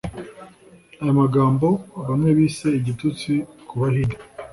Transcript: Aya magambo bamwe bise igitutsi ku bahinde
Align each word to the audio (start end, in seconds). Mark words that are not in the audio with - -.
Aya 1.01 1.13
magambo 1.21 1.67
bamwe 2.07 2.29
bise 2.37 2.67
igitutsi 2.79 3.31
ku 3.67 3.73
bahinde 3.81 4.15